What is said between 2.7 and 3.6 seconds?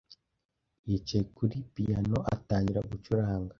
gucuranga.